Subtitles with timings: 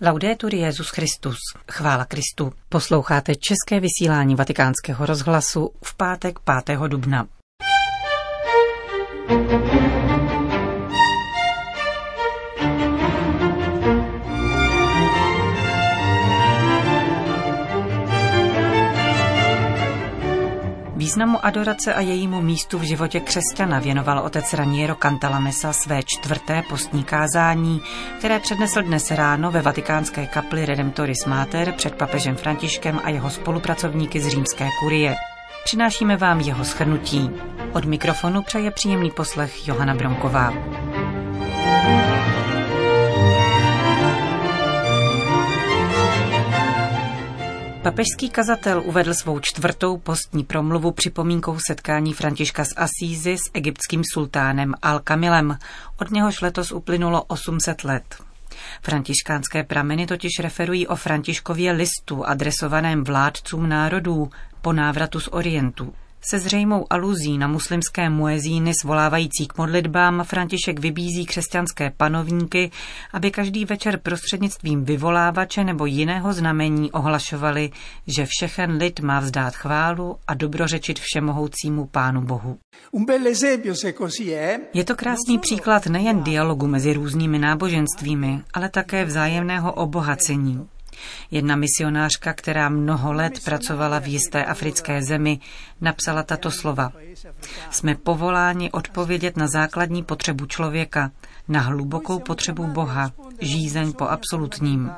[0.00, 1.36] Laudetur Jezus Christus.
[1.70, 2.52] Chvála Kristu.
[2.68, 6.78] Posloucháte české vysílání Vatikánského rozhlasu v pátek 5.
[6.78, 7.26] dubna.
[21.16, 27.04] Významu adorace a jejímu místu v životě křesťana věnoval otec Raniero Cantalamessa své čtvrté postní
[27.04, 27.82] kázání,
[28.18, 34.20] které přednesl dnes ráno ve vatikánské kapli Redemptoris Mater před papežem Františkem a jeho spolupracovníky
[34.20, 35.14] z římské kurie.
[35.64, 37.30] Přinášíme vám jeho shrnutí.
[37.72, 40.52] Od mikrofonu přeje příjemný poslech Johana Bronková.
[47.86, 54.74] Papežský kazatel uvedl svou čtvrtou postní promluvu připomínkou setkání Františka z Asízy s egyptským sultánem
[54.82, 55.58] Al-Kamilem.
[56.00, 58.22] Od něhož letos uplynulo 800 let.
[58.82, 64.30] Františkánské prameny totiž referují o Františkově listu adresovaném vládcům národů
[64.62, 65.94] po návratu z Orientu.
[66.30, 72.70] Se zřejmou aluzí na muslimské muezíny svolávající k modlitbám František vybízí křesťanské panovníky,
[73.12, 77.70] aby každý večer prostřednictvím vyvolávače nebo jiného znamení ohlašovali,
[78.06, 82.58] že všechen lid má vzdát chválu a dobrořečit všemohoucímu Pánu Bohu.
[84.74, 90.68] Je to krásný příklad nejen dialogu mezi různými náboženstvími, ale také vzájemného obohacení.
[91.30, 95.40] Jedna misionářka, která mnoho let pracovala v jisté africké zemi,
[95.80, 96.92] napsala tato slova.
[97.70, 101.10] Jsme povoláni odpovědět na základní potřebu člověka,
[101.48, 104.90] na hlubokou potřebu Boha, žízeň po absolutním.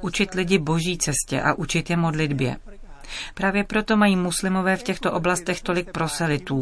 [0.00, 2.56] Učit lidi boží cestě a učit je modlitbě.
[3.34, 6.60] Právě proto mají muslimové v těchto oblastech tolik proselitů.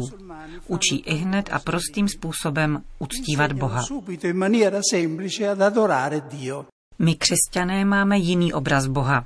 [0.67, 3.83] Učí i hned a prostým způsobem uctívat Boha.
[7.03, 9.25] My křesťané máme jiný obraz Boha.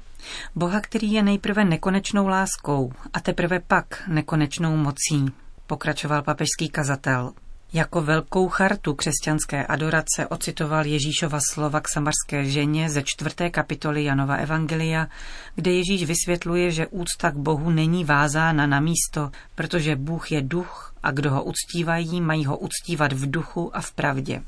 [0.55, 5.25] Boha, který je nejprve nekonečnou láskou a teprve pak nekonečnou mocí,
[5.67, 7.33] pokračoval papežský kazatel.
[7.73, 14.35] Jako velkou chartu křesťanské adorace ocitoval Ježíšova slova k samarské ženě ze čtvrté kapitoly Janova
[14.35, 15.07] Evangelia,
[15.55, 20.93] kde Ježíš vysvětluje, že úcta k Bohu není vázána na místo, protože Bůh je duch
[21.03, 24.41] a kdo ho uctívají, mají ho uctívat v duchu a v pravdě.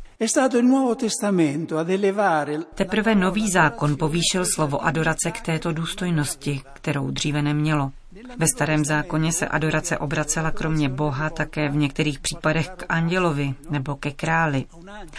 [2.75, 7.91] Teprve nový zákon povýšil slovo adorace k této důstojnosti, kterou dříve nemělo.
[8.37, 13.95] Ve starém zákoně se adorace obracela kromě Boha také v některých případech k andělovi nebo
[13.95, 14.65] ke králi.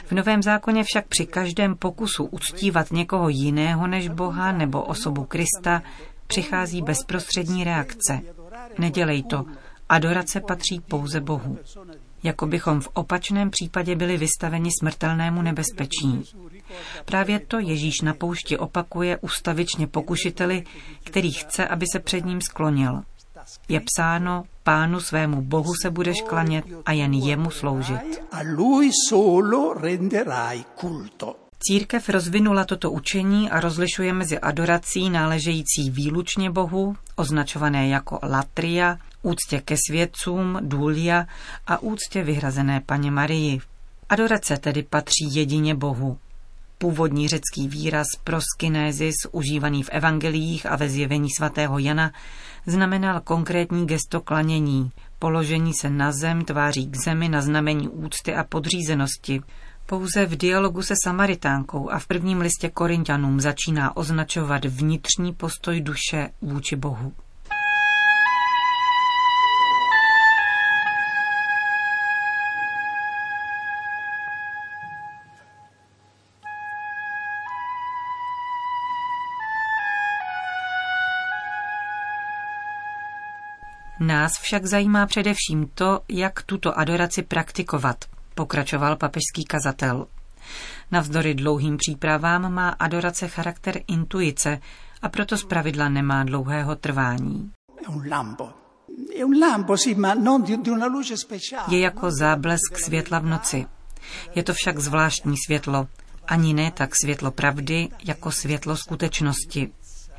[0.06, 5.82] V novém zákoně však při každém pokusu uctívat někoho jiného než Boha nebo osobu Krista
[6.26, 8.20] přichází bezprostřední reakce.
[8.78, 9.44] Nedělej to,
[9.88, 11.58] adorace patří pouze Bohu
[12.22, 16.22] jako bychom v opačném případě byli vystaveni smrtelnému nebezpečí.
[17.04, 20.64] Právě to Ježíš na poušti opakuje ustavičně pokušiteli,
[21.04, 23.02] který chce, aby se před ním sklonil.
[23.68, 28.22] Je psáno, pánu svému bohu se budeš klanět a jen jemu sloužit.
[31.62, 39.60] Církev rozvinula toto učení a rozlišuje mezi adorací náležející výlučně Bohu, označované jako latria, úctě
[39.60, 41.26] ke svědcům, důlia
[41.66, 43.60] a úctě vyhrazené paně Marii.
[44.08, 46.18] Adorace tedy patří jedině Bohu.
[46.78, 52.12] Původní řecký výraz proskinézis, užívaný v evangeliích a ve zjevení svatého Jana,
[52.66, 58.44] znamenal konkrétní gesto klanění, položení se na zem tváří k zemi na znamení úcty a
[58.44, 59.40] podřízenosti.
[59.90, 66.30] Pouze v dialogu se Samaritánkou a v prvním listě Korintianům začíná označovat vnitřní postoj duše
[66.40, 67.12] vůči Bohu.
[84.00, 88.04] Nás však zajímá především to, jak tuto adoraci praktikovat,
[88.40, 90.06] pokračoval papežský kazatel.
[90.90, 94.58] Navzdory dlouhým přípravám má adorace charakter intuice
[95.02, 97.50] a proto zpravidla nemá dlouhého trvání.
[101.68, 103.66] Je jako záblesk světla v noci.
[104.34, 105.88] Je to však zvláštní světlo,
[106.28, 109.72] ani ne tak světlo pravdy, jako světlo skutečnosti.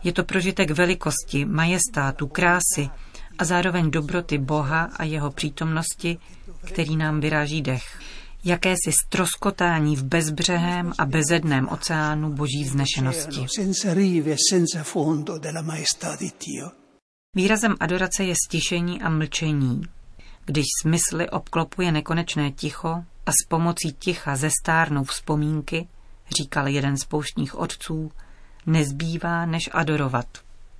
[0.04, 2.90] Je to prožitek velikosti, majestátu, krásy,
[3.38, 6.18] a zároveň dobroty Boha a jeho přítomnosti,
[6.66, 8.01] který nám vyráží dech.
[8.44, 13.46] Jakési stroskotání v bezbřehém a bezedném oceánu boží vznešenosti.
[17.36, 19.82] Výrazem adorace je stišení a mlčení.
[20.46, 25.88] Když smysly obklopuje nekonečné ticho a s pomocí ticha zestárnou vzpomínky,
[26.38, 28.12] říkal jeden z pouštních otců,
[28.66, 30.28] nezbývá než adorovat.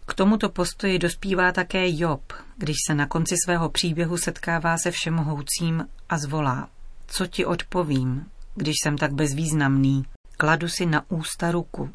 [0.06, 5.88] K tomuto postoji dospívá také Job, když se na konci svého příběhu setkává se všemohoucím
[6.10, 6.70] a zvolá.
[7.14, 8.26] Co ti odpovím,
[8.56, 10.06] když jsem tak bezvýznamný?
[10.38, 11.90] Kladu si na ústa ruku.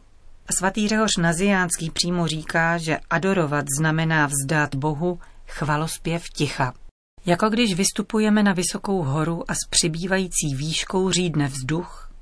[0.57, 6.75] Svatý Řehoř Naziánský přímo říká, že adorovat znamená vzdát Bohu chvalospěv ticha.
[7.27, 12.13] Jako když vystupujeme na vysokou horu a s přibývající výškou řídne vzduch,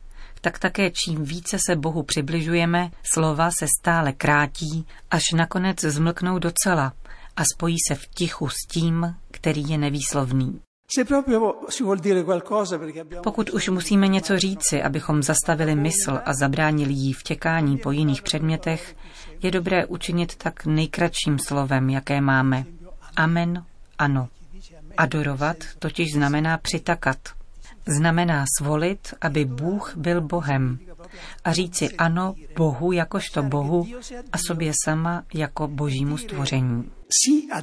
[0.41, 6.93] tak také čím více se Bohu přibližujeme, slova se stále krátí, až nakonec zmlknou docela
[7.37, 10.61] a spojí se v tichu s tím, který je nevýslovný.
[13.23, 18.23] Pokud už musíme něco říci, abychom zastavili mysl a zabránili jí v těkání po jiných
[18.23, 18.97] předmětech,
[19.43, 22.65] je dobré učinit tak nejkratším slovem, jaké máme.
[23.17, 23.65] Amen,
[23.99, 24.29] ano.
[24.97, 27.19] Adorovat totiž znamená přitakat.
[27.87, 30.79] Znamená svolit, aby Bůh byl Bohem
[31.45, 33.87] a říci ano Bohu jakožto Bohu
[34.33, 36.91] a sobě sama jako božímu stvoření.
[37.57, 37.63] E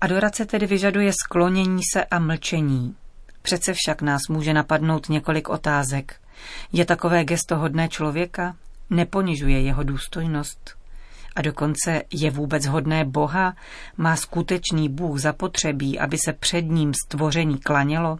[0.00, 2.96] Adorace tedy vyžaduje sklonění se a mlčení.
[3.42, 6.20] Přece však nás může napadnout několik otázek.
[6.72, 8.56] Je takové gesto hodné člověka?
[8.90, 10.76] Neponižuje jeho důstojnost?
[11.36, 13.56] A dokonce je vůbec hodné Boha?
[13.96, 18.18] Má skutečný Bůh zapotřebí, aby se před ním stvoření klanělo?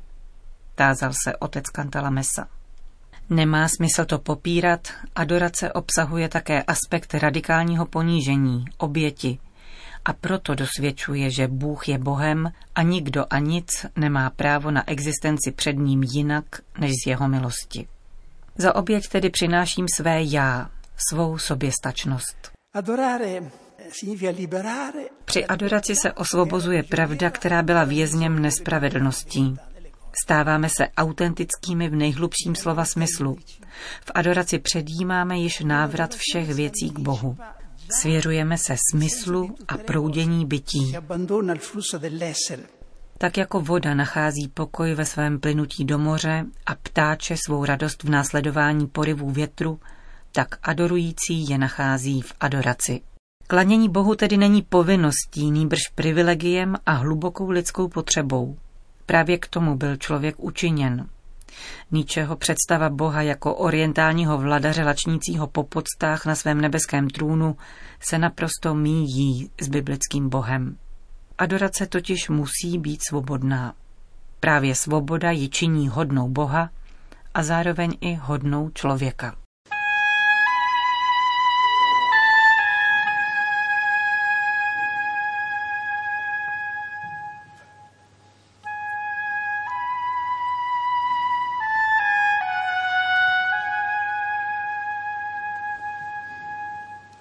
[0.74, 2.48] Tázal se otec Kantala Mesa.
[3.30, 9.38] Nemá smysl to popírat, adorace obsahuje také aspekt radikálního ponížení, oběti,
[10.04, 15.52] a proto dosvědčuje, že Bůh je Bohem a nikdo a nic nemá právo na existenci
[15.52, 16.44] před ním jinak
[16.78, 17.88] než z jeho milosti.
[18.56, 20.70] Za oběť tedy přináším své já,
[21.10, 22.50] svou soběstačnost.
[25.24, 29.56] Při adoraci se osvobozuje pravda, která byla vězněm nespravedlností.
[30.24, 33.36] Stáváme se autentickými v nejhlubším slova smyslu.
[34.04, 37.36] V adoraci předjímáme již návrat všech věcí k Bohu.
[37.90, 40.92] Svěřujeme se smyslu a proudění bytí.
[43.18, 48.10] Tak jako voda nachází pokoj ve svém plynutí do moře a ptáče svou radost v
[48.10, 49.80] následování porivů větru,
[50.32, 53.00] tak adorující je nachází v adoraci.
[53.46, 58.56] Klanění Bohu tedy není povinností, nýbrž privilegiem a hlubokou lidskou potřebou.
[59.06, 61.08] Právě k tomu byl člověk učiněn.
[61.90, 67.56] Ničeho představa Boha jako orientálního vladaře lačnícího po podstách na svém nebeském trůnu
[68.00, 70.76] se naprosto míjí s biblickým Bohem.
[71.38, 73.74] Adorace totiž musí být svobodná.
[74.40, 76.70] Právě svoboda ji činí hodnou Boha
[77.34, 79.36] a zároveň i hodnou člověka.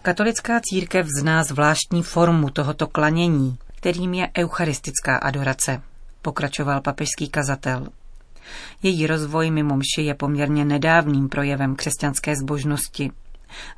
[0.10, 5.82] Katolická církev zná zvláštní formu tohoto klanění, kterým je eucharistická adorace,
[6.22, 7.88] pokračoval papežský kazatel.
[8.84, 13.12] Její rozvoj mimo mši je poměrně nedávným projevem křesťanské zbožnosti.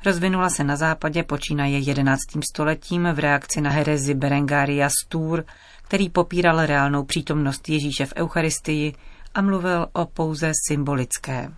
[0.06, 2.20] Rozvinula se na západě počínaje 11.
[2.52, 5.44] stoletím v reakci na herezi Berengaria Stur,
[5.82, 8.94] který popíral reálnou přítomnost Ježíše v Eucharistii
[9.34, 11.52] a mluvil o pouze symbolické.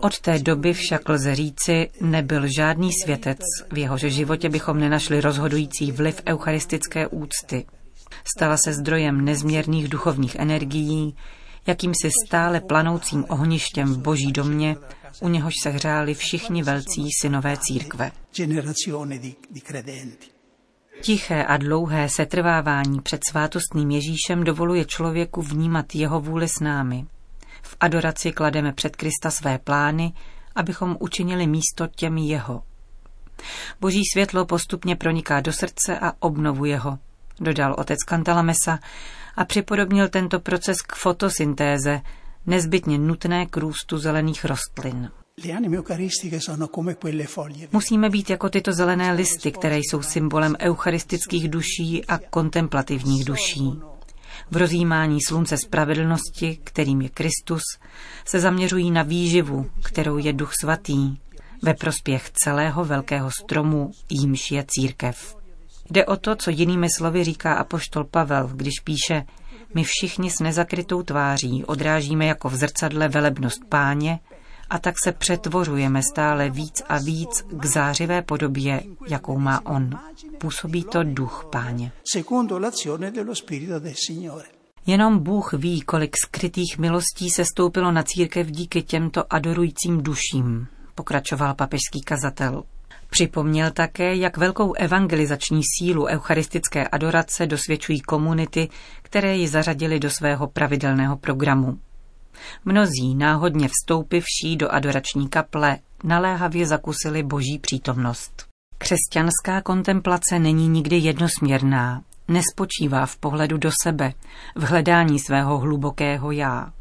[0.00, 3.38] Od té doby však lze říci, nebyl žádný světec,
[3.72, 7.66] v jehož životě bychom nenašli rozhodující vliv eucharistické úcty.
[8.36, 11.16] Stala se zdrojem nezměrných duchovních energií,
[11.66, 14.76] jakýmsi stále planoucím ohništěm v boží domě,
[15.20, 18.10] u něhož se hřáli všichni velcí synové církve.
[21.02, 27.06] Tiché a dlouhé setrvávání před svátostným Ježíšem dovoluje člověku vnímat jeho vůli s námi.
[27.62, 30.12] V adoraci klademe před Krista své plány,
[30.54, 32.62] abychom učinili místo těm jeho.
[33.80, 36.98] Boží světlo postupně proniká do srdce a obnovuje ho,
[37.40, 38.78] dodal otec Kantalamesa
[39.36, 42.00] a připodobnil tento proces k fotosyntéze,
[42.46, 45.10] nezbytně nutné k růstu zelených rostlin.
[47.72, 53.72] Musíme být jako tyto zelené listy, které jsou symbolem eucharistických duší a kontemplativních duší.
[54.50, 57.62] V rozjímání slunce spravedlnosti, kterým je Kristus,
[58.24, 61.16] se zaměřují na výživu, kterou je Duch Svatý,
[61.62, 65.36] ve prospěch celého velkého stromu, jímž je církev.
[65.90, 69.22] Jde o to, co jinými slovy říká apoštol Pavel, když píše
[69.74, 74.18] My všichni s nezakrytou tváří odrážíme jako v zrcadle velebnost páně
[74.70, 79.90] a tak se přetvořujeme stále víc a víc k zářivé podobě, jakou má on.
[80.38, 81.92] Působí to duch páně.
[84.86, 91.54] Jenom Bůh ví, kolik skrytých milostí se stoupilo na církev díky těmto adorujícím duším, pokračoval
[91.54, 92.62] papežský kazatel.
[93.10, 98.68] Připomněl také, jak velkou evangelizační sílu eucharistické adorace dosvědčují komunity,
[99.02, 101.78] které ji zařadili do svého pravidelného programu.
[102.64, 108.46] Mnozí náhodně vstoupivší do adorační kaple naléhavě zakusili boží přítomnost.
[108.78, 114.12] Křesťanská kontemplace není nikdy jednosměrná, nespočívá v pohledu do sebe,
[114.54, 116.72] v hledání svého hlubokého já.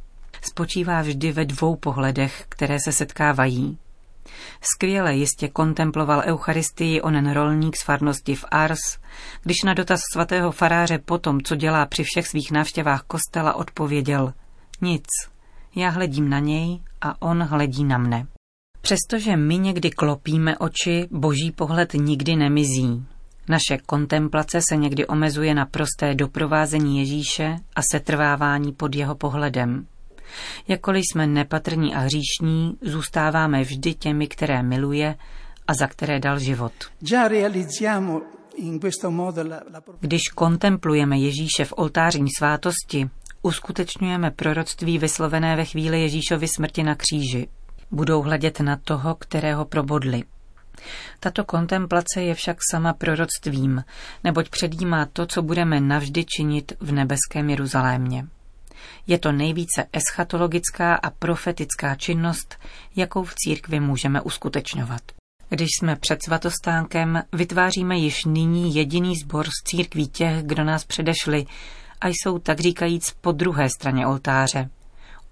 [0.41, 3.77] Spočívá vždy ve dvou pohledech, které se setkávají.
[4.61, 8.79] Skvěle jistě kontemploval Eucharistii onen rolník z farnosti v Ars,
[9.43, 14.33] když na dotaz svatého faráře po tom, co dělá při všech svých návštěvách kostela, odpověděl
[14.81, 15.05] Nic,
[15.75, 18.27] já hledím na něj a on hledí na mne.
[18.81, 23.05] Přestože my někdy klopíme oči, boží pohled nikdy nemizí.
[23.49, 29.87] Naše kontemplace se někdy omezuje na prosté doprovázení Ježíše a setrvávání pod jeho pohledem.
[30.67, 35.15] Jakkoliv jsme nepatrní a hříšní, zůstáváme vždy těmi, které miluje
[35.67, 36.71] a za které dal život.
[39.99, 43.09] Když kontemplujeme Ježíše v oltářní svátosti,
[43.41, 47.47] uskutečňujeme proroctví vyslovené ve chvíli Ježíšovy smrti na kříži.
[47.91, 50.23] Budou hledět na toho, kterého probodli.
[51.19, 53.83] Tato kontemplace je však sama proroctvím,
[54.23, 58.27] neboť předjímá to, co budeme navždy činit v nebeském Jeruzalémě.
[59.07, 62.59] Je to nejvíce eschatologická a profetická činnost,
[62.95, 65.01] jakou v církvi můžeme uskutečňovat.
[65.49, 71.45] Když jsme před svatostánkem, vytváříme již nyní jediný sbor z církví těch, kdo nás předešli
[72.01, 74.69] a jsou tak říkajíc po druhé straně oltáře.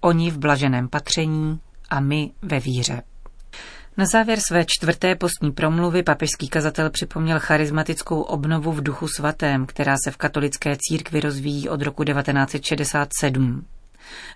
[0.00, 1.60] Oni v blaženém patření
[1.90, 3.02] a my ve víře.
[3.96, 9.96] Na závěr své čtvrté postní promluvy papežský kazatel připomněl charismatickou obnovu v duchu svatém, která
[10.04, 13.66] se v katolické církvi rozvíjí od roku 1967.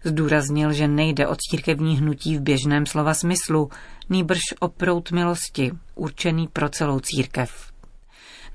[0.05, 3.71] Zdůraznil, že nejde o církevní hnutí v běžném slova smyslu,
[4.09, 7.73] nýbrž o prout milosti, určený pro celou církev.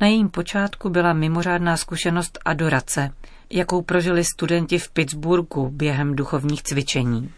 [0.01, 3.11] Na jejím počátku byla mimořádná zkušenost adorace,
[3.51, 7.31] jakou prožili studenti v Pittsburghu během duchovních cvičení.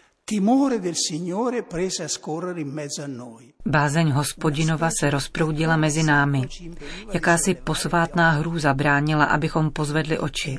[3.65, 6.41] Bázeň hospodinova se rozproudila mezi námi.
[7.13, 10.57] Jakási posvátná hru zabránila, abychom pozvedli oči.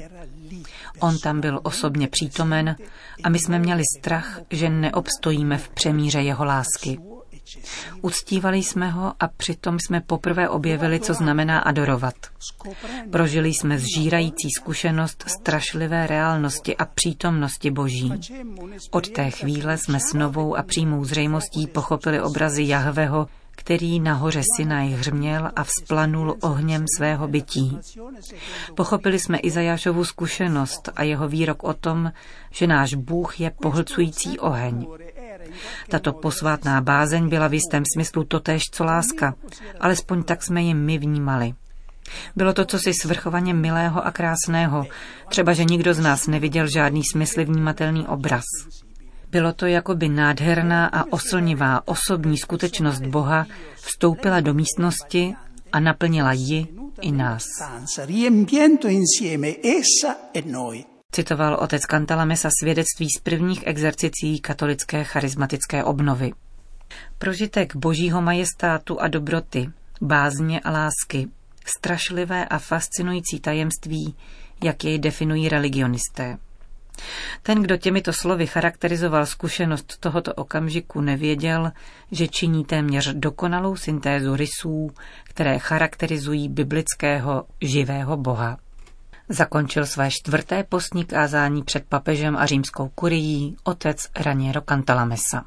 [1.00, 2.76] On tam byl osobně přítomen
[3.24, 6.98] a my jsme měli strach, že neobstojíme v přemíře jeho lásky.
[8.00, 12.14] Uctívali jsme ho a přitom jsme poprvé objevili, co znamená adorovat.
[13.10, 18.12] Prožili jsme zžírající zkušenost strašlivé reálnosti a přítomnosti Boží.
[18.90, 24.88] Od té chvíle jsme s novou a přímou zřejmostí pochopili obrazy Jahveho, který nahoře Sinaj
[24.90, 27.78] hřměl a vzplanul ohněm svého bytí.
[28.74, 32.12] Pochopili jsme Izajášovu zkušenost a jeho výrok o tom,
[32.50, 34.86] že náš Bůh je pohlcující oheň.
[35.88, 39.34] Tato posvátná bázeň byla v jistém smyslu totéž co láska,
[39.80, 41.54] alespoň tak jsme ji my vnímali.
[42.36, 44.86] Bylo to cosi svrchovaně milého a krásného,
[45.28, 48.44] třeba že nikdo z nás neviděl žádný smysl vnímatelný obraz.
[49.30, 55.34] Bylo to jako by nádherná a oslnivá osobní skutečnost Boha vstoupila do místnosti
[55.72, 56.66] a naplnila ji
[57.00, 57.44] i nás.
[61.14, 66.32] Citoval otec Cantalamessa svědectví z prvních exercicí katolické charismatické obnovy.
[67.18, 71.28] Prožitek božího majestátu a dobroty, bázně a lásky,
[71.64, 74.16] strašlivé a fascinující tajemství,
[74.64, 76.38] jak jej definují religionisté.
[77.42, 81.72] Ten, kdo těmito slovy charakterizoval zkušenost tohoto okamžiku, nevěděl,
[82.10, 84.90] že činí téměř dokonalou syntézu rysů,
[85.24, 88.61] které charakterizují biblického živého boha.
[89.32, 95.44] Zakončil své čtvrté postní kázání před papežem a římskou kurií otec Raniero Cantalamessa.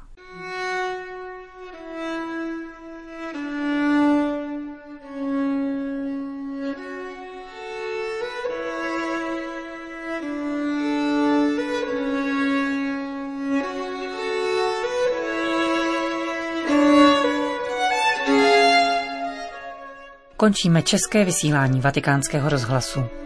[20.36, 23.25] Končíme české vysílání vatikánského rozhlasu.